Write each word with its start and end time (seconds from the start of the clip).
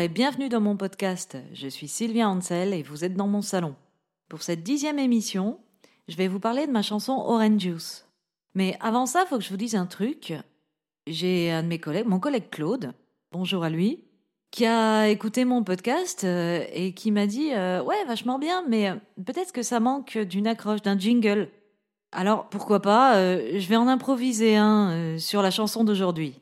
Et 0.00 0.06
bienvenue 0.06 0.48
dans 0.48 0.60
mon 0.60 0.76
podcast. 0.76 1.36
Je 1.52 1.66
suis 1.66 1.88
Sylvia 1.88 2.28
Ansel 2.28 2.72
et 2.72 2.84
vous 2.84 3.04
êtes 3.04 3.16
dans 3.16 3.26
mon 3.26 3.42
salon. 3.42 3.74
Pour 4.28 4.42
cette 4.42 4.62
dixième 4.62 5.00
émission, 5.00 5.58
je 6.06 6.14
vais 6.14 6.28
vous 6.28 6.38
parler 6.38 6.68
de 6.68 6.70
ma 6.70 6.82
chanson 6.82 7.14
Orange 7.14 7.58
Juice. 7.58 8.06
Mais 8.54 8.76
avant 8.80 9.06
ça, 9.06 9.26
faut 9.26 9.38
que 9.38 9.42
je 9.42 9.48
vous 9.48 9.56
dise 9.56 9.74
un 9.74 9.86
truc. 9.86 10.34
J'ai 11.08 11.50
un 11.50 11.64
de 11.64 11.68
mes 11.68 11.80
collègues, 11.80 12.06
mon 12.06 12.20
collègue 12.20 12.48
Claude, 12.48 12.92
bonjour 13.32 13.64
à 13.64 13.70
lui, 13.70 14.04
qui 14.52 14.66
a 14.66 15.08
écouté 15.08 15.44
mon 15.44 15.64
podcast 15.64 16.22
euh, 16.22 16.64
et 16.72 16.92
qui 16.92 17.10
m'a 17.10 17.26
dit 17.26 17.52
euh, 17.52 17.82
Ouais, 17.82 18.04
vachement 18.04 18.38
bien, 18.38 18.62
mais 18.68 18.90
euh, 18.90 18.94
peut-être 19.26 19.50
que 19.50 19.64
ça 19.64 19.80
manque 19.80 20.16
d'une 20.16 20.46
accroche, 20.46 20.82
d'un 20.82 20.96
jingle. 20.96 21.48
Alors 22.12 22.48
pourquoi 22.50 22.80
pas, 22.80 23.14
je 23.14 23.66
vais 23.66 23.76
en 23.76 23.88
improviser 23.88 24.56
un 24.56 25.18
sur 25.18 25.42
la 25.42 25.50
chanson 25.50 25.82
d'aujourd'hui. 25.82 26.40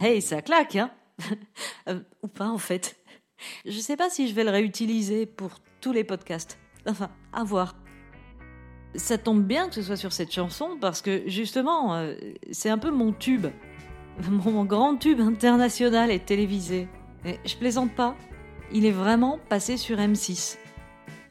Hey, 0.00 0.22
ça 0.22 0.42
claque, 0.42 0.76
hein 0.76 0.90
Euh, 1.88 2.00
Ou 2.22 2.28
pas 2.28 2.48
en 2.48 2.58
fait. 2.58 2.96
Je 3.66 3.78
sais 3.78 3.96
pas 3.96 4.10
si 4.10 4.28
je 4.28 4.34
vais 4.34 4.44
le 4.44 4.50
réutiliser 4.50 5.26
pour 5.26 5.58
tous 5.80 5.92
les 5.92 6.04
podcasts. 6.04 6.58
Enfin, 6.86 7.10
à 7.32 7.44
voir. 7.44 7.74
Ça 8.94 9.18
tombe 9.18 9.44
bien 9.44 9.68
que 9.68 9.74
ce 9.74 9.82
soit 9.82 9.96
sur 9.96 10.12
cette 10.12 10.32
chanson 10.32 10.76
parce 10.80 11.00
que 11.00 11.22
justement, 11.26 11.94
euh, 11.94 12.14
c'est 12.50 12.70
un 12.70 12.78
peu 12.78 12.90
mon 12.90 13.12
tube. 13.12 13.46
Mon 14.30 14.64
grand 14.64 14.96
tube 14.96 15.20
international 15.20 16.10
et 16.10 16.18
télévisé. 16.18 16.88
Et 17.24 17.38
je 17.46 17.56
plaisante 17.56 17.94
pas. 17.94 18.14
Il 18.72 18.84
est 18.84 18.90
vraiment 18.90 19.38
passé 19.48 19.78
sur 19.78 19.96
M6. 19.96 20.58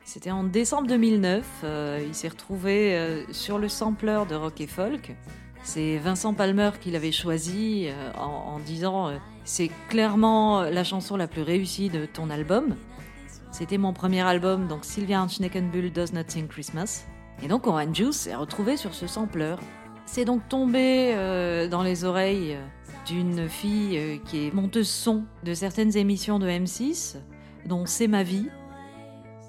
C'était 0.03 0.31
en 0.31 0.43
décembre 0.43 0.87
2009. 0.87 1.45
euh, 1.63 2.03
il 2.03 2.15
s'est 2.15 2.29
retrouvé 2.29 3.25
sur 3.31 3.59
le 3.59 3.69
sampler 3.69 4.23
de 4.27 4.33
rock 4.33 4.59
et 4.61 4.65
folk. 4.67 5.15
C'est 5.71 5.99
Vincent 5.99 6.33
Palmer 6.33 6.71
qui 6.81 6.89
l'avait 6.89 7.11
choisi 7.11 7.89
euh, 7.89 8.11
en, 8.17 8.57
disant 8.57 9.09
euh, 9.09 9.17
c'est 9.43 9.69
clairement 9.87 10.63
la 10.63 10.83
chanson 10.83 11.15
la 11.15 11.27
plus 11.27 11.43
réussie 11.43 11.89
de 11.89 12.07
ton 12.07 12.31
album. 12.31 12.75
C'était 13.51 13.77
mon 13.77 13.93
premier 13.93 14.21
album, 14.21 14.67
donc 14.67 14.83
Sylvia 14.83 15.27
Schneckenbull 15.27 15.91
Does 15.91 16.11
Not 16.11 16.23
Sing 16.29 16.47
Christmas. 16.47 17.05
Et 17.43 17.47
donc 17.47 17.67
Orange 17.67 17.95
Juice 17.95 18.15
s'est 18.15 18.33
retrouvé 18.33 18.77
sur 18.77 18.95
ce 18.95 19.05
sampler. 19.05 19.57
C'est 20.07 20.25
donc 20.25 20.41
tombé 20.49 21.13
euh, 21.13 21.67
dans 21.67 21.83
les 21.83 22.03
oreilles 22.03 22.57
d'une 23.05 23.47
fille 23.47 24.19
qui 24.25 24.47
est 24.47 24.51
monteuse 24.51 24.89
son 24.89 25.25
de 25.43 25.53
certaines 25.53 25.95
émissions 25.95 26.39
de 26.39 26.47
M6, 26.47 27.17
dont 27.67 27.85
C'est 27.85 28.07
ma 28.07 28.23
vie. 28.23 28.49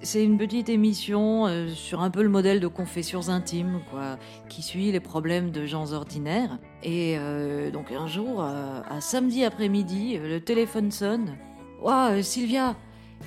C'est 0.02 0.24
une 0.24 0.38
petite 0.38 0.70
émission 0.70 1.46
euh, 1.46 1.68
sur 1.68 2.00
un 2.00 2.10
peu 2.10 2.22
le 2.22 2.30
modèle 2.30 2.58
de 2.58 2.66
Confessions 2.66 3.28
intimes, 3.28 3.80
quoi, 3.90 4.18
qui 4.48 4.62
suit 4.62 4.90
les 4.92 5.00
problèmes 5.00 5.50
de 5.50 5.66
gens 5.66 5.92
ordinaires. 5.92 6.58
Et 6.82 7.18
euh, 7.18 7.70
donc 7.70 7.92
un 7.92 8.06
jour, 8.06 8.42
euh, 8.42 8.80
un 8.88 9.00
samedi 9.02 9.44
après-midi, 9.44 10.16
euh, 10.16 10.26
le 10.26 10.40
téléphone 10.40 10.90
sonne. 10.90 11.36
Ouah, 11.82 12.12
euh, 12.12 12.22
Sylvia, 12.22 12.76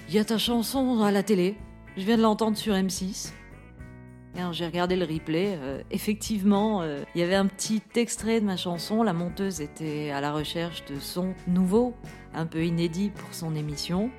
il 0.10 0.16
y 0.16 0.18
a 0.18 0.26
ta 0.26 0.40
chanson 0.40 1.04
à 1.04 1.12
la 1.12 1.22
télé. 1.22 1.58
Je 1.96 2.06
viens 2.06 2.18
de 2.18 2.24
l'entendre 2.24 2.58
sur 2.58 2.74
M6. 2.74 3.34
Et 4.36 4.40
alors, 4.40 4.54
j'ai 4.54 4.66
regardé 4.66 4.96
le 4.96 5.06
replay. 5.06 5.60
effectivement, 5.92 6.84
il 6.84 7.22
y 7.22 7.24
avait 7.24 7.36
un 7.36 7.46
petit 7.46 7.84
extrait 7.94 8.42
de 8.42 8.46
ma 8.48 8.58
chanson. 8.58 9.04
La 9.04 9.14
monteuse 9.14 9.62
était 9.62 10.10
à 10.10 10.22
la 10.22 10.34
recherche 10.34 10.84
de 10.86 11.00
sons 11.00 11.36
nouveaux, 11.48 11.94
un 12.34 12.48
peu 12.48 12.66
inédits 12.66 13.12
pour 13.12 13.32
son 13.36 13.56
émission. 13.56 14.10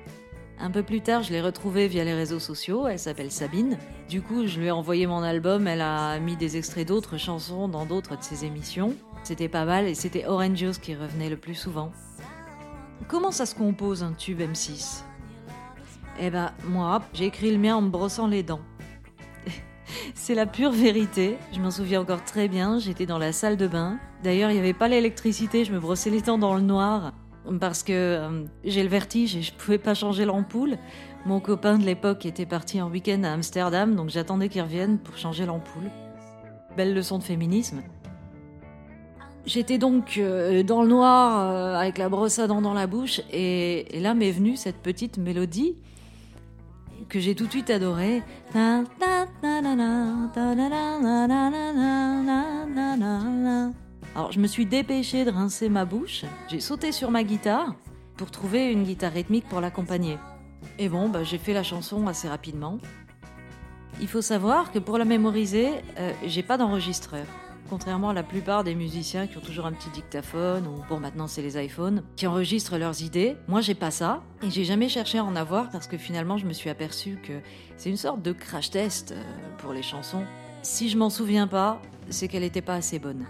Un 0.59 0.71
peu 0.71 0.83
plus 0.83 1.01
tard, 1.01 1.21
je 1.21 1.31
l'ai 1.31 1.41
retrouvée 1.41 1.87
via 1.87 2.03
les 2.05 2.13
réseaux 2.13 2.39
sociaux. 2.39 2.87
Elle 2.87 2.99
s'appelle 2.99 3.31
Sabine. 3.31 3.77
Du 4.09 4.21
coup, 4.21 4.47
je 4.47 4.59
lui 4.59 4.67
ai 4.67 4.71
envoyé 4.71 5.05
mon 5.05 5.21
album. 5.21 5.67
Elle 5.67 5.81
a 5.81 6.17
mis 6.19 6.37
des 6.37 6.55
extraits 6.55 6.87
d'autres 6.87 7.17
chansons 7.17 7.67
dans 7.67 7.85
d'autres 7.85 8.17
de 8.17 8.23
ses 8.23 8.45
émissions. 8.45 8.95
C'était 9.23 9.49
pas 9.49 9.65
mal 9.65 9.85
et 9.85 9.95
c'était 9.95 10.25
Orange 10.25 10.79
qui 10.81 10.95
revenait 10.95 11.29
le 11.29 11.37
plus 11.37 11.55
souvent. 11.55 11.91
Comment 13.07 13.31
ça 13.31 13.45
se 13.45 13.53
compose 13.53 14.01
un 14.01 14.13
tube 14.13 14.39
M6 14.39 15.03
Eh 16.19 16.29
ben, 16.29 16.53
moi, 16.67 17.01
j'ai 17.13 17.25
écrit 17.25 17.51
le 17.51 17.57
mien 17.57 17.75
en 17.75 17.81
me 17.81 17.89
brossant 17.89 18.27
les 18.27 18.41
dents. 18.41 18.61
C'est 20.15 20.35
la 20.35 20.45
pure 20.45 20.71
vérité. 20.71 21.37
Je 21.53 21.59
m'en 21.59 21.71
souviens 21.71 22.01
encore 22.01 22.23
très 22.23 22.47
bien. 22.47 22.79
J'étais 22.79 23.05
dans 23.05 23.17
la 23.17 23.33
salle 23.33 23.57
de 23.57 23.67
bain. 23.67 23.99
D'ailleurs, 24.23 24.51
il 24.51 24.53
n'y 24.53 24.59
avait 24.59 24.73
pas 24.73 24.87
l'électricité. 24.87 25.65
Je 25.65 25.73
me 25.73 25.79
brossais 25.79 26.09
les 26.09 26.21
dents 26.21 26.37
dans 26.37 26.55
le 26.55 26.61
noir 26.61 27.11
parce 27.59 27.83
que 27.83 27.93
euh, 27.93 28.43
j'ai 28.63 28.83
le 28.83 28.89
vertige 28.89 29.35
et 29.35 29.41
je 29.41 29.53
pouvais 29.53 29.77
pas 29.77 29.93
changer 29.93 30.25
l'ampoule. 30.25 30.77
Mon 31.25 31.39
copain 31.39 31.77
de 31.77 31.85
l'époque 31.85 32.25
était 32.25 32.45
parti 32.45 32.81
en 32.81 32.89
week-end 32.89 33.23
à 33.23 33.31
Amsterdam, 33.31 33.95
donc 33.95 34.09
j'attendais 34.09 34.49
qu'il 34.49 34.61
revienne 34.61 34.99
pour 34.99 35.17
changer 35.17 35.45
l'ampoule. 35.45 35.89
Belle 36.77 36.93
leçon 36.93 37.17
de 37.17 37.23
féminisme. 37.23 37.81
J'étais 39.45 39.77
donc 39.77 40.17
euh, 40.17 40.63
dans 40.63 40.81
le 40.81 40.87
noir 40.87 41.51
euh, 41.51 41.75
avec 41.75 41.97
la 41.97 42.09
brosse 42.09 42.39
à 42.39 42.47
dents 42.47 42.61
dans 42.61 42.73
la 42.73 42.87
bouche 42.87 43.21
et 43.31 43.85
là 43.99 44.15
m'est 44.15 44.31
venue 44.31 44.55
cette 44.57 44.77
petite 44.77 45.17
mélodie 45.17 45.75
que 47.09 47.19
j'ai 47.19 47.35
tout 47.35 47.45
de 47.45 47.51
suite 47.51 47.69
adorée. 47.69 48.23
Alors 54.15 54.31
je 54.31 54.39
me 54.39 54.47
suis 54.47 54.65
dépêchée 54.65 55.25
de 55.25 55.29
rincer 55.29 55.67
ma 55.67 55.83
bouche, 55.83 56.23
j'ai 56.47 56.61
sauté 56.61 56.93
sur 56.93 57.11
ma 57.11 57.25
guitare 57.25 57.75
pour 58.15 58.31
trouver 58.31 58.71
une 58.71 58.83
guitare 58.83 59.11
rythmique 59.11 59.45
pour 59.49 59.59
l'accompagner. 59.59 60.17
Et 60.79 60.87
bon, 60.87 61.09
bah, 61.09 61.25
j'ai 61.25 61.37
fait 61.37 61.51
la 61.51 61.63
chanson 61.63 62.07
assez 62.07 62.29
rapidement. 62.29 62.77
Il 63.99 64.07
faut 64.07 64.21
savoir 64.21 64.71
que 64.71 64.79
pour 64.79 64.97
la 64.97 65.03
mémoriser, 65.03 65.69
euh, 65.99 66.13
j'ai 66.25 66.43
pas 66.43 66.57
d'enregistreur. 66.57 67.25
Contrairement 67.69 68.09
à 68.11 68.13
la 68.13 68.23
plupart 68.23 68.63
des 68.63 68.73
musiciens 68.73 69.27
qui 69.27 69.37
ont 69.37 69.41
toujours 69.41 69.65
un 69.65 69.73
petit 69.73 69.89
dictaphone, 69.89 70.65
ou 70.65 70.81
bon 70.87 71.01
maintenant 71.01 71.27
c'est 71.27 71.41
les 71.41 71.61
iPhones, 71.61 72.01
qui 72.15 72.25
enregistrent 72.25 72.77
leurs 72.77 73.01
idées, 73.01 73.35
moi 73.49 73.59
j'ai 73.59 73.75
pas 73.75 73.91
ça, 73.91 74.23
et 74.43 74.49
j'ai 74.49 74.63
jamais 74.63 74.87
cherché 74.87 75.17
à 75.17 75.25
en 75.25 75.35
avoir 75.35 75.71
parce 75.71 75.87
que 75.87 75.97
finalement 75.97 76.37
je 76.37 76.45
me 76.45 76.53
suis 76.53 76.69
aperçu 76.69 77.17
que 77.21 77.33
c'est 77.75 77.89
une 77.89 77.97
sorte 77.97 78.21
de 78.21 78.31
crash 78.31 78.69
test 78.69 79.11
euh, 79.11 79.21
pour 79.57 79.73
les 79.73 79.83
chansons. 79.83 80.23
Si 80.61 80.87
je 80.87 80.97
m'en 80.97 81.09
souviens 81.09 81.47
pas, 81.47 81.81
c'est 82.09 82.29
qu'elle 82.29 82.43
n'était 82.43 82.61
pas 82.61 82.75
assez 82.75 82.97
bonne. 82.97 83.25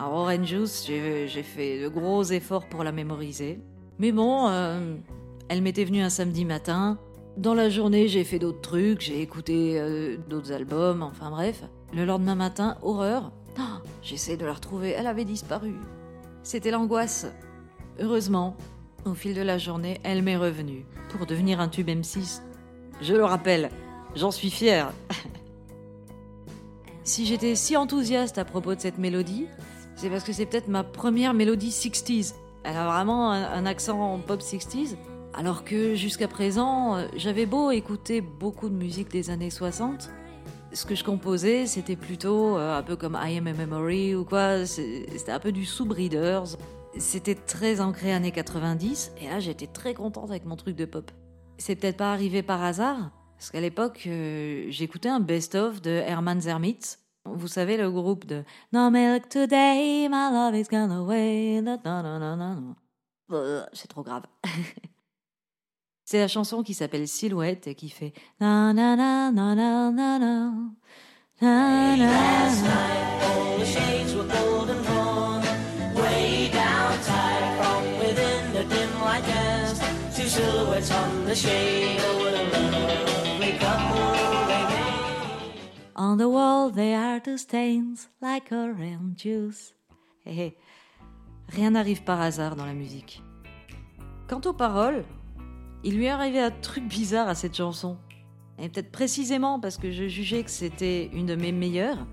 Alors 0.00 0.14
Orange 0.14 0.46
Juice, 0.46 0.86
j'ai 0.86 1.42
fait 1.42 1.78
de 1.78 1.88
gros 1.88 2.22
efforts 2.22 2.66
pour 2.70 2.84
la 2.84 2.90
mémoriser. 2.90 3.60
Mais 3.98 4.12
bon, 4.12 4.48
euh, 4.48 4.96
elle 5.50 5.60
m'était 5.60 5.84
venue 5.84 6.00
un 6.00 6.08
samedi 6.08 6.46
matin. 6.46 6.98
Dans 7.36 7.52
la 7.52 7.68
journée, 7.68 8.08
j'ai 8.08 8.24
fait 8.24 8.38
d'autres 8.38 8.62
trucs, 8.62 9.02
j'ai 9.02 9.20
écouté 9.20 9.78
euh, 9.78 10.16
d'autres 10.26 10.52
albums, 10.52 11.02
enfin 11.02 11.28
bref. 11.30 11.64
Le 11.92 12.06
lendemain 12.06 12.34
matin, 12.34 12.78
horreur. 12.80 13.30
Ah, 13.58 13.82
J'essaie 14.02 14.38
de 14.38 14.46
la 14.46 14.54
retrouver, 14.54 14.92
elle 14.92 15.06
avait 15.06 15.26
disparu. 15.26 15.74
C'était 16.44 16.70
l'angoisse. 16.70 17.26
Heureusement, 17.98 18.56
au 19.04 19.12
fil 19.12 19.34
de 19.34 19.42
la 19.42 19.58
journée, 19.58 20.00
elle 20.02 20.22
m'est 20.22 20.38
revenue 20.38 20.86
pour 21.10 21.26
devenir 21.26 21.60
un 21.60 21.68
tube 21.68 21.90
M6. 21.90 22.40
Je 23.02 23.12
le 23.12 23.24
rappelle, 23.26 23.68
j'en 24.16 24.30
suis 24.30 24.50
fière. 24.50 24.94
si 27.04 27.26
j'étais 27.26 27.54
si 27.54 27.76
enthousiaste 27.76 28.38
à 28.38 28.46
propos 28.46 28.74
de 28.74 28.80
cette 28.80 28.96
mélodie, 28.96 29.46
c'est 30.00 30.08
parce 30.08 30.24
que 30.24 30.32
c'est 30.32 30.46
peut-être 30.46 30.68
ma 30.68 30.82
première 30.82 31.34
mélodie 31.34 31.68
60s. 31.68 32.32
Elle 32.64 32.76
a 32.76 32.86
vraiment 32.86 33.32
un, 33.32 33.66
accent 33.66 34.18
pop 34.26 34.40
60s. 34.40 34.96
Alors 35.34 35.62
que 35.62 35.94
jusqu'à 35.94 36.26
présent, 36.26 36.96
euh, 36.96 37.06
j'avais 37.16 37.44
beau 37.44 37.70
écouter 37.70 38.22
beaucoup 38.22 38.70
de 38.70 38.74
musique 38.74 39.10
des 39.10 39.28
années 39.28 39.50
60, 39.50 40.08
ce 40.72 40.86
que 40.86 40.94
je 40.94 41.04
composais, 41.04 41.66
c'était 41.66 41.96
plutôt 41.96 42.56
euh, 42.56 42.78
un 42.78 42.82
peu 42.82 42.96
comme 42.96 43.18
I 43.22 43.36
Am 43.36 43.46
a 43.46 43.52
Memory 43.52 44.14
ou 44.14 44.24
quoi, 44.24 44.64
c'était 44.64 45.32
un 45.32 45.38
peu 45.38 45.52
du 45.52 45.66
sous-breeders. 45.66 46.56
C'était 46.96 47.34
très 47.34 47.80
ancré 47.80 48.12
années 48.12 48.32
90, 48.32 49.12
et 49.20 49.28
là 49.28 49.38
j'étais 49.38 49.66
très 49.66 49.94
contente 49.94 50.30
avec 50.30 50.46
mon 50.46 50.56
truc 50.56 50.76
de 50.76 50.86
pop. 50.86 51.10
C'est 51.58 51.76
peut-être 51.76 51.98
pas 51.98 52.12
arrivé 52.12 52.42
par 52.42 52.62
hasard, 52.62 53.10
parce 53.36 53.50
qu'à 53.50 53.60
l'époque, 53.60 54.04
euh, 54.06 54.64
j'écoutais 54.70 55.10
un 55.10 55.20
best-of 55.20 55.82
de 55.82 55.90
Herman 55.90 56.40
Zermitz. 56.40 56.99
Vous 57.24 57.48
savez, 57.48 57.76
le 57.76 57.90
groupe 57.90 58.24
de 58.26 58.44
No 58.72 58.90
milk 58.90 59.28
today, 59.28 60.08
my 60.08 60.30
love 60.32 60.54
is 60.54 60.68
gone 60.70 60.90
away. 60.90 61.62
Euh, 63.32 63.64
C'est 63.72 63.88
trop 63.88 64.02
grave. 64.02 64.24
C'est 66.04 66.18
la 66.18 66.28
chanson 66.28 66.62
qui 66.62 66.74
s'appelle 66.74 67.06
Silhouette 67.06 67.68
et 67.68 67.74
qui 67.74 67.88
fait 67.88 68.12
On 86.02 86.16
the 86.16 86.22
wall 86.22 86.72
there 86.72 86.98
are 86.98 87.20
two 87.20 87.36
stains 87.36 88.08
like 88.22 88.52
orange 88.52 89.18
juice. 89.18 89.74
Rien 90.24 91.70
n'arrive 91.72 92.04
par 92.04 92.22
hasard 92.22 92.56
dans 92.56 92.64
la 92.64 92.72
musique. 92.72 93.22
Quant 94.26 94.40
aux 94.46 94.54
paroles, 94.54 95.04
il 95.84 95.98
lui 95.98 96.06
est 96.06 96.08
arrivé 96.08 96.40
un 96.40 96.52
truc 96.52 96.88
bizarre 96.88 97.28
à 97.28 97.34
cette 97.34 97.54
chanson. 97.54 97.98
Et 98.58 98.70
peut-être 98.70 98.90
précisément 98.90 99.60
parce 99.60 99.76
que 99.76 99.90
je 99.90 100.08
jugeais 100.08 100.42
que 100.42 100.50
c'était 100.50 101.10
une 101.12 101.26
de 101.26 101.34
mes 101.34 101.52
meilleures. 101.52 102.06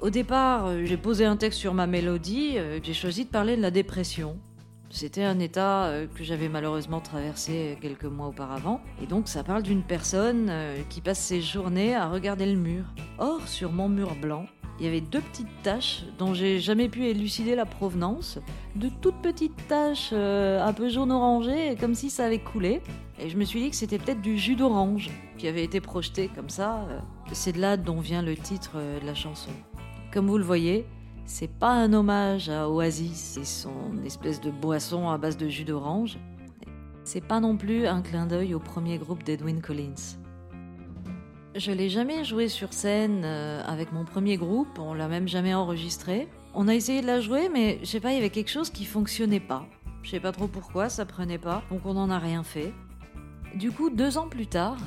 Au 0.00 0.10
départ, 0.10 0.66
euh, 0.66 0.84
j'ai 0.84 0.98
posé 0.98 1.24
un 1.24 1.38
texte 1.38 1.60
sur 1.60 1.72
ma 1.72 1.86
mélodie, 1.86 2.58
euh, 2.58 2.78
j'ai 2.82 2.92
choisi 2.92 3.24
de 3.24 3.30
parler 3.30 3.56
de 3.56 3.62
la 3.62 3.70
dépression. 3.70 4.36
C'était 4.90 5.24
un 5.24 5.38
état 5.38 5.86
euh, 5.86 6.06
que 6.14 6.24
j'avais 6.24 6.50
malheureusement 6.50 7.00
traversé 7.00 7.78
quelques 7.80 8.04
mois 8.04 8.26
auparavant, 8.26 8.82
et 9.02 9.06
donc 9.06 9.28
ça 9.28 9.42
parle 9.42 9.62
d'une 9.62 9.82
personne 9.82 10.52
qui 10.90 11.00
passe 11.00 11.20
ses 11.20 11.40
journées 11.40 11.94
à 11.94 12.10
regarder 12.10 12.44
le 12.44 12.58
mur. 12.58 12.84
Or, 13.18 13.46
sur 13.46 13.70
mon 13.70 13.88
mur 13.88 14.14
blanc, 14.20 14.46
il 14.78 14.86
y 14.86 14.88
avait 14.88 15.00
deux 15.00 15.20
petites 15.20 15.62
taches 15.62 16.04
dont 16.18 16.34
j'ai 16.34 16.58
jamais 16.58 16.88
pu 16.88 17.06
élucider 17.06 17.54
la 17.54 17.64
provenance, 17.64 18.40
de 18.74 18.88
toutes 19.00 19.20
petites 19.22 19.68
taches 19.68 20.10
euh, 20.12 20.64
un 20.64 20.72
peu 20.72 20.88
jaune-orangé, 20.88 21.76
comme 21.78 21.94
si 21.94 22.10
ça 22.10 22.26
avait 22.26 22.40
coulé. 22.40 22.82
Et 23.20 23.28
je 23.28 23.36
me 23.36 23.44
suis 23.44 23.62
dit 23.62 23.70
que 23.70 23.76
c'était 23.76 23.98
peut-être 23.98 24.20
du 24.20 24.36
jus 24.36 24.56
d'orange 24.56 25.10
qui 25.38 25.46
avait 25.46 25.62
été 25.62 25.80
projeté 25.80 26.28
comme 26.34 26.50
ça. 26.50 26.86
euh. 26.90 26.98
C'est 27.32 27.52
de 27.52 27.60
là 27.60 27.76
dont 27.76 28.00
vient 28.00 28.22
le 28.22 28.36
titre 28.36 28.72
euh, 28.74 28.98
de 29.00 29.06
la 29.06 29.14
chanson. 29.14 29.50
Comme 30.12 30.26
vous 30.26 30.38
le 30.38 30.44
voyez, 30.44 30.84
c'est 31.24 31.50
pas 31.50 31.70
un 31.70 31.92
hommage 31.92 32.48
à 32.48 32.68
Oasis 32.68 33.36
et 33.36 33.44
son 33.44 34.02
espèce 34.04 34.40
de 34.40 34.50
boisson 34.50 35.08
à 35.08 35.18
base 35.18 35.36
de 35.36 35.48
jus 35.48 35.64
d'orange. 35.64 36.18
C'est 37.04 37.24
pas 37.24 37.38
non 37.38 37.56
plus 37.56 37.86
un 37.86 38.02
clin 38.02 38.26
d'œil 38.26 38.54
au 38.54 38.58
premier 38.58 38.98
groupe 38.98 39.22
d'Edwin 39.22 39.60
Collins. 39.60 40.23
Je 41.56 41.70
l'ai 41.70 41.88
jamais 41.88 42.24
joué 42.24 42.48
sur 42.48 42.72
scène 42.72 43.22
euh, 43.24 43.62
avec 43.64 43.92
mon 43.92 44.04
premier 44.04 44.36
groupe, 44.36 44.76
on 44.80 44.92
l'a 44.92 45.06
même 45.06 45.28
jamais 45.28 45.54
enregistré. 45.54 46.26
On 46.52 46.66
a 46.66 46.74
essayé 46.74 47.00
de 47.00 47.06
la 47.06 47.20
jouer, 47.20 47.48
mais 47.48 47.78
je 47.82 47.86
sais 47.86 48.00
pas, 48.00 48.10
il 48.10 48.16
y 48.16 48.18
avait 48.18 48.30
quelque 48.30 48.50
chose 48.50 48.70
qui 48.70 48.84
fonctionnait 48.84 49.38
pas. 49.38 49.64
Je 50.02 50.10
sais 50.10 50.20
pas 50.20 50.32
trop 50.32 50.48
pourquoi, 50.48 50.88
ça 50.88 51.06
prenait 51.06 51.38
pas, 51.38 51.62
donc 51.70 51.86
on 51.86 51.94
n'en 51.94 52.10
a 52.10 52.18
rien 52.18 52.42
fait. 52.42 52.72
Du 53.54 53.70
coup, 53.70 53.88
deux 53.88 54.18
ans 54.18 54.26
plus 54.26 54.48
tard, 54.48 54.78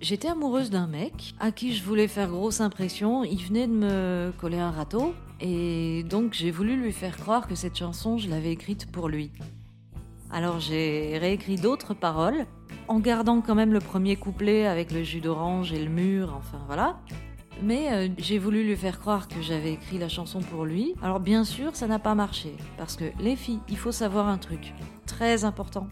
j'étais 0.00 0.28
amoureuse 0.28 0.70
d'un 0.70 0.86
mec 0.86 1.34
à 1.40 1.50
qui 1.50 1.74
je 1.74 1.82
voulais 1.82 2.06
faire 2.06 2.28
grosse 2.28 2.60
impression. 2.60 3.24
Il 3.24 3.42
venait 3.44 3.66
de 3.66 3.72
me 3.72 4.32
coller 4.38 4.60
un 4.60 4.70
râteau, 4.70 5.14
et 5.40 6.04
donc 6.04 6.34
j'ai 6.34 6.52
voulu 6.52 6.76
lui 6.76 6.92
faire 6.92 7.16
croire 7.16 7.48
que 7.48 7.56
cette 7.56 7.76
chanson, 7.76 8.16
je 8.16 8.30
l'avais 8.30 8.52
écrite 8.52 8.88
pour 8.92 9.08
lui. 9.08 9.32
Alors 10.32 10.60
j'ai 10.60 11.18
réécrit 11.18 11.56
d'autres 11.56 11.92
paroles, 11.92 12.46
en 12.88 13.00
gardant 13.00 13.42
quand 13.42 13.54
même 13.54 13.74
le 13.74 13.80
premier 13.80 14.16
couplet 14.16 14.66
avec 14.66 14.90
le 14.90 15.02
jus 15.02 15.20
d'orange 15.20 15.74
et 15.74 15.84
le 15.84 15.90
mur, 15.90 16.34
enfin 16.38 16.58
voilà. 16.66 16.98
Mais 17.62 17.92
euh, 17.92 18.08
j'ai 18.16 18.38
voulu 18.38 18.64
lui 18.64 18.74
faire 18.74 18.98
croire 18.98 19.28
que 19.28 19.42
j'avais 19.42 19.74
écrit 19.74 19.98
la 19.98 20.08
chanson 20.08 20.40
pour 20.40 20.64
lui. 20.64 20.94
Alors 21.02 21.20
bien 21.20 21.44
sûr, 21.44 21.76
ça 21.76 21.86
n'a 21.86 21.98
pas 21.98 22.14
marché. 22.14 22.56
Parce 22.78 22.96
que 22.96 23.04
les 23.20 23.36
filles, 23.36 23.60
il 23.68 23.76
faut 23.76 23.92
savoir 23.92 24.26
un 24.26 24.38
truc 24.38 24.72
très 25.06 25.44
important. 25.44 25.86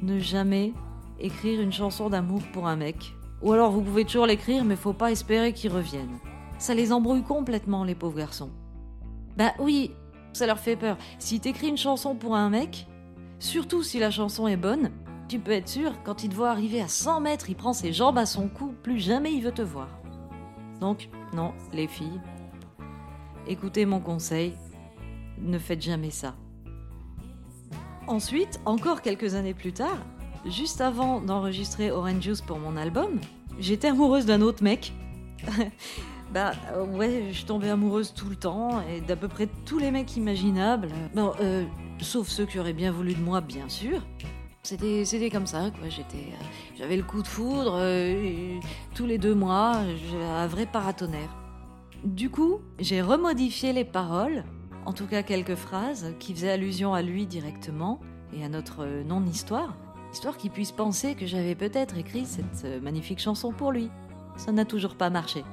Ne 0.00 0.20
jamais 0.20 0.72
écrire 1.18 1.60
une 1.60 1.72
chanson 1.72 2.08
d'amour 2.08 2.42
pour 2.52 2.68
un 2.68 2.76
mec. 2.76 3.14
Ou 3.42 3.52
alors 3.52 3.72
vous 3.72 3.82
pouvez 3.82 4.04
toujours 4.04 4.26
l'écrire, 4.26 4.64
mais 4.64 4.76
faut 4.76 4.92
pas 4.92 5.10
espérer 5.10 5.52
qu'il 5.52 5.72
revienne. 5.72 6.18
Ça 6.58 6.72
les 6.72 6.92
embrouille 6.92 7.24
complètement, 7.24 7.82
les 7.82 7.96
pauvres 7.96 8.18
garçons. 8.18 8.50
Bah 9.36 9.52
oui, 9.58 9.90
ça 10.32 10.46
leur 10.46 10.60
fait 10.60 10.76
peur. 10.76 10.96
Si 11.18 11.40
t'écris 11.40 11.68
une 11.68 11.76
chanson 11.76 12.14
pour 12.14 12.36
un 12.36 12.48
mec, 12.48 12.86
surtout 13.40 13.82
si 13.82 13.98
la 13.98 14.10
chanson 14.10 14.46
est 14.46 14.56
bonne, 14.56 14.90
tu 15.28 15.38
peux 15.40 15.52
être 15.52 15.68
sûr, 15.68 15.92
quand 16.04 16.22
il 16.22 16.30
te 16.30 16.34
voit 16.34 16.50
arriver 16.50 16.80
à 16.80 16.88
100 16.88 17.20
mètres, 17.20 17.50
il 17.50 17.56
prend 17.56 17.72
ses 17.72 17.92
jambes 17.92 18.18
à 18.18 18.26
son 18.26 18.48
cou, 18.48 18.74
plus 18.82 19.00
jamais 19.00 19.32
il 19.32 19.42
veut 19.42 19.52
te 19.52 19.62
voir. 19.62 19.88
Donc, 20.80 21.08
non, 21.34 21.52
les 21.72 21.88
filles, 21.88 22.20
écoutez 23.46 23.86
mon 23.86 24.00
conseil, 24.00 24.54
ne 25.38 25.58
faites 25.58 25.82
jamais 25.82 26.10
ça. 26.10 26.34
Ensuite, 28.06 28.60
encore 28.64 29.02
quelques 29.02 29.34
années 29.34 29.54
plus 29.54 29.72
tard, 29.72 29.98
juste 30.46 30.80
avant 30.80 31.20
d'enregistrer 31.20 31.90
Orange 31.90 32.22
Juice 32.22 32.40
pour 32.40 32.58
mon 32.58 32.76
album, 32.76 33.20
j'étais 33.58 33.88
amoureuse 33.88 34.26
d'un 34.26 34.40
autre 34.40 34.62
mec. 34.62 34.92
bah 36.32 36.52
euh, 36.72 36.86
ouais, 36.86 37.32
je 37.32 37.44
tombais 37.44 37.70
amoureuse 37.70 38.14
tout 38.14 38.28
le 38.28 38.36
temps 38.36 38.82
et 38.82 39.00
d'à 39.00 39.16
peu 39.16 39.28
près 39.28 39.48
tous 39.66 39.78
les 39.78 39.90
mecs 39.90 40.16
imaginables. 40.16 40.88
Bon, 41.14 41.32
euh, 41.40 41.64
sauf 42.00 42.28
ceux 42.28 42.46
qui 42.46 42.58
auraient 42.58 42.72
bien 42.72 42.92
voulu 42.92 43.14
de 43.14 43.20
moi, 43.20 43.40
bien 43.40 43.68
sûr. 43.68 44.00
C'était, 44.62 45.04
c'était 45.04 45.30
comme 45.30 45.46
ça, 45.46 45.70
quoi. 45.70 45.88
J'étais, 45.88 46.18
euh, 46.18 46.44
j'avais 46.78 46.96
le 46.96 47.02
coup 47.02 47.22
de 47.22 47.26
foudre 47.26 47.80
tous 48.94 49.06
les 49.06 49.18
deux 49.18 49.34
mois, 49.34 49.78
un 50.22 50.46
vrai 50.46 50.66
paratonnerre. 50.66 51.34
Du 52.04 52.30
coup, 52.30 52.60
j'ai 52.78 53.02
remodifié 53.02 53.72
les 53.72 53.84
paroles, 53.84 54.44
en 54.86 54.92
tout 54.92 55.06
cas 55.06 55.22
quelques 55.22 55.56
phrases 55.56 56.14
qui 56.20 56.32
faisaient 56.34 56.50
allusion 56.50 56.94
à 56.94 57.02
lui 57.02 57.26
directement 57.26 58.00
et 58.32 58.44
à 58.44 58.48
notre 58.48 58.86
non-histoire, 59.04 59.74
histoire 60.12 60.36
qu'il 60.36 60.50
puisse 60.50 60.72
penser 60.72 61.14
que 61.14 61.26
j'avais 61.26 61.54
peut-être 61.54 61.98
écrit 61.98 62.24
cette 62.24 62.64
magnifique 62.82 63.18
chanson 63.18 63.52
pour 63.52 63.72
lui. 63.72 63.90
Ça 64.36 64.52
n'a 64.52 64.64
toujours 64.64 64.94
pas 64.94 65.10
marché. 65.10 65.44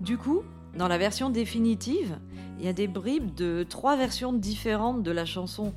Du 0.00 0.18
coup, 0.18 0.42
dans 0.76 0.88
la 0.88 0.98
version 0.98 1.30
définitive, 1.30 2.18
il 2.58 2.64
y 2.64 2.68
a 2.68 2.72
des 2.72 2.86
bribes 2.86 3.34
de 3.34 3.64
trois 3.68 3.96
versions 3.96 4.32
différentes 4.32 5.02
de 5.02 5.10
la 5.10 5.24
chanson. 5.24 5.72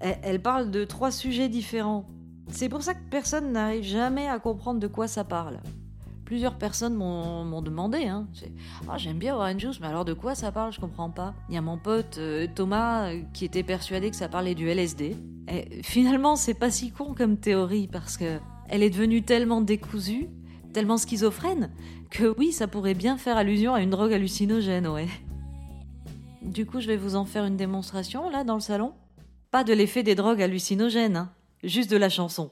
Elle, 0.00 0.40
parle 0.40 0.70
de 0.70 0.84
trois 0.84 1.10
sujets 1.10 1.48
différents. 1.48 2.06
C'est 2.48 2.68
pour 2.68 2.82
ça 2.82 2.94
que 2.94 3.02
personne 3.10 3.52
n'arrive 3.52 3.82
jamais 3.82 4.28
à 4.28 4.38
comprendre 4.38 4.78
de 4.78 4.86
quoi 4.86 5.08
ça 5.08 5.24
parle. 5.24 5.60
Plusieurs 6.24 6.58
personnes 6.58 6.94
m'ont 6.94 7.62
demandé. 7.62 8.06
Hein. 8.06 8.26
Ah, 8.88 8.98
j'aime 8.98 9.18
bien 9.18 9.34
Orange 9.36 9.60
Juice, 9.60 9.80
mais 9.80 9.86
alors 9.86 10.04
de 10.04 10.12
quoi 10.12 10.34
ça 10.34 10.52
parle? 10.52 10.72
Je 10.72 10.80
comprends 10.80 11.10
pas. 11.10 11.34
Il 11.48 11.54
y 11.54 11.58
a 11.58 11.60
mon 11.60 11.78
pote 11.78 12.18
euh, 12.18 12.48
Thomas 12.52 13.10
euh, 13.10 13.22
qui 13.32 13.44
était 13.44 13.62
persuadé 13.62 14.10
que 14.10 14.16
ça 14.16 14.28
parlait 14.28 14.56
du 14.56 14.68
LSD. 14.68 15.16
Et 15.48 15.82
finalement, 15.82 16.34
c'est 16.34 16.54
pas 16.54 16.70
si 16.70 16.90
con 16.90 17.14
comme 17.14 17.36
théorie 17.36 17.86
parce 17.86 18.16
que 18.16 18.38
elle 18.68 18.82
est 18.82 18.90
devenue 18.90 19.22
tellement 19.22 19.60
décousue, 19.60 20.28
tellement 20.76 20.98
schizophrène, 20.98 21.70
que 22.10 22.34
oui, 22.36 22.52
ça 22.52 22.68
pourrait 22.68 22.92
bien 22.92 23.16
faire 23.16 23.38
allusion 23.38 23.72
à 23.72 23.80
une 23.80 23.88
drogue 23.88 24.12
hallucinogène, 24.12 24.86
ouais. 24.86 25.08
Du 26.42 26.66
coup, 26.66 26.80
je 26.80 26.86
vais 26.86 26.98
vous 26.98 27.16
en 27.16 27.24
faire 27.24 27.46
une 27.46 27.56
démonstration 27.56 28.28
là 28.28 28.44
dans 28.44 28.56
le 28.56 28.60
salon. 28.60 28.92
Pas 29.50 29.64
de 29.64 29.72
l'effet 29.72 30.02
des 30.02 30.14
drogues 30.14 30.42
hallucinogènes, 30.42 31.16
hein. 31.16 31.32
juste 31.64 31.90
de 31.90 31.96
la 31.96 32.10
chanson. 32.10 32.50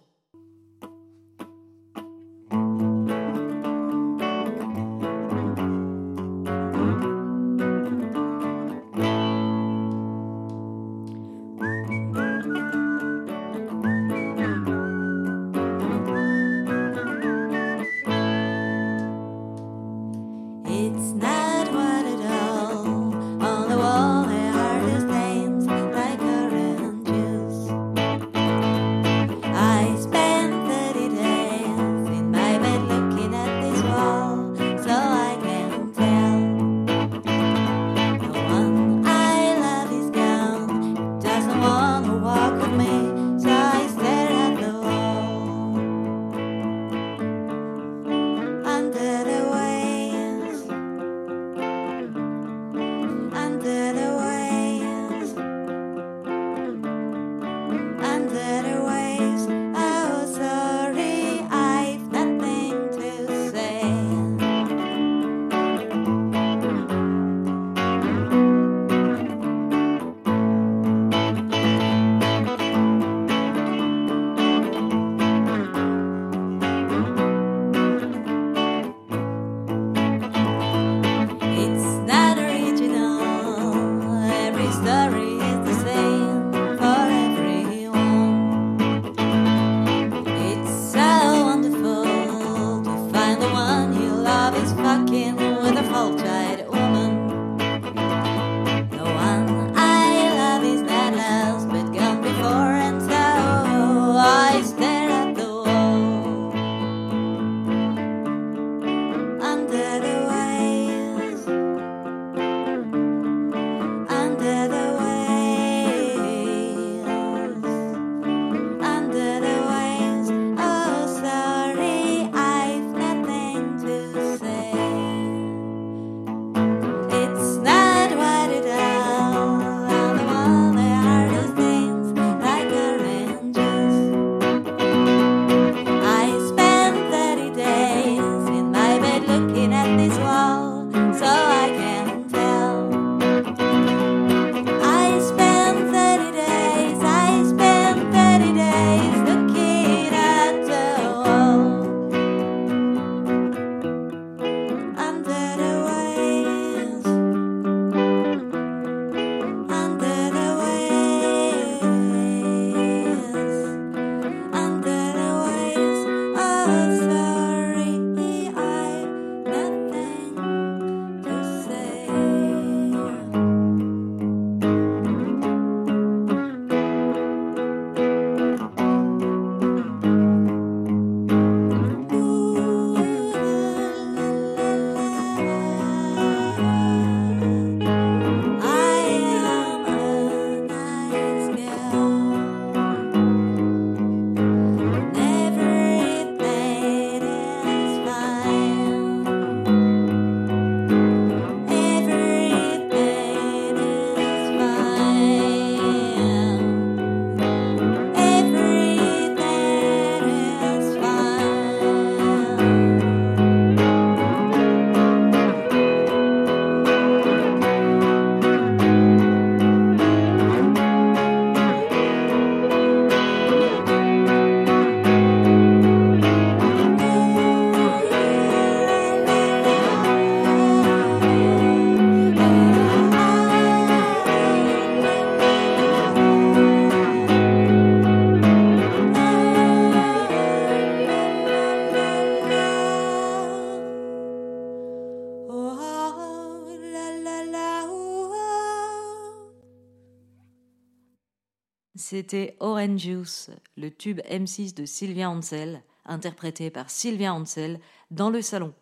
C'était 252.06 252.54
Orange 252.60 253.00
Juice, 253.00 253.50
le 253.78 253.90
tube 253.90 254.20
M6 254.30 254.74
de 254.74 254.84
Sylvia 254.84 255.30
Ansel, 255.30 255.82
interprété 256.04 256.68
par 256.68 256.90
Sylvia 256.90 257.32
Ansel 257.32 257.80
dans 258.10 258.28
le 258.28 258.42
salon. 258.42 258.74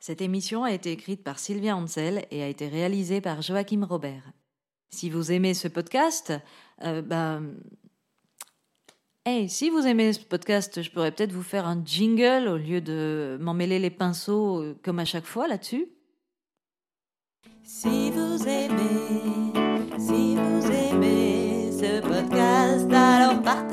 Cette 0.00 0.20
émission 0.20 0.64
a 0.64 0.72
été 0.72 0.90
écrite 0.90 1.22
par 1.22 1.38
Sylvia 1.38 1.76
Ansel 1.76 2.26
et 2.32 2.42
a 2.42 2.48
été 2.48 2.66
réalisée 2.66 3.20
par 3.20 3.42
Joachim 3.42 3.86
Robert. 3.88 4.24
Si 4.90 5.08
vous 5.08 5.30
aimez 5.30 5.54
ce 5.54 5.68
podcast, 5.68 6.32
euh, 6.82 7.00
ben, 7.00 7.54
Hey, 9.24 9.48
si 9.48 9.70
vous 9.70 9.86
aimez 9.86 10.14
ce 10.14 10.24
podcast, 10.24 10.82
je 10.82 10.90
pourrais 10.90 11.12
peut-être 11.12 11.30
vous 11.30 11.44
faire 11.44 11.64
un 11.64 11.80
jingle 11.84 12.48
au 12.48 12.56
lieu 12.56 12.80
de 12.80 13.38
m'emmêler 13.40 13.78
les 13.78 13.90
pinceaux 13.90 14.62
euh, 14.62 14.76
comme 14.82 14.98
à 14.98 15.04
chaque 15.04 15.26
fois 15.26 15.46
là-dessus. 15.46 15.86
Si 17.62 18.10
vous 18.10 18.48
aimez 18.48 19.38
ce 21.78 22.00
podcast, 22.00 22.92
alors 22.92 23.40
partagez-le. 23.42 23.67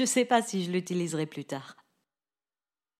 Je 0.00 0.06
sais 0.06 0.24
pas 0.24 0.40
si 0.40 0.64
je 0.64 0.70
l'utiliserai 0.70 1.26
plus 1.26 1.44
tard. 1.44 1.76